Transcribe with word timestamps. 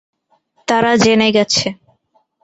তারা 0.67 0.91
জেনে 1.03 1.29
গেছে। 1.35 1.67